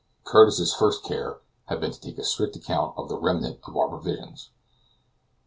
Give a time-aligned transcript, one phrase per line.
[0.23, 3.87] Curtis's first care had been to take a strict account of the remnant of our
[3.87, 4.49] provisions.